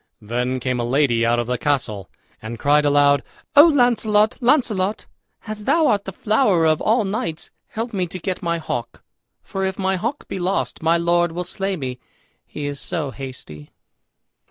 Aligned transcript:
Then 0.23 0.59
came 0.59 0.79
a 0.79 0.83
lady 0.83 1.23
out 1.27 1.37
of 1.37 1.45
the 1.45 1.59
castle 1.59 2.09
and 2.41 2.57
cried 2.57 2.85
aloud, 2.85 3.21
"O 3.55 3.65
Launcelot, 3.67 4.35
Launcelot, 4.41 5.05
as 5.45 5.65
thou 5.65 5.85
art 5.85 6.05
the 6.05 6.11
flower 6.11 6.65
of 6.65 6.81
all 6.81 7.03
knights, 7.05 7.51
help 7.67 7.93
me 7.93 8.07
to 8.07 8.17
get 8.17 8.41
my 8.41 8.57
hawk; 8.57 9.03
for 9.43 9.63
if 9.63 9.77
my 9.77 9.97
hawk 9.97 10.27
be 10.27 10.39
lost, 10.39 10.81
my 10.81 10.97
lord 10.97 11.33
will 11.33 11.43
slay 11.43 11.75
me, 11.75 11.99
he 12.47 12.65
is 12.65 12.79
so 12.79 13.11
hasty." 13.11 13.69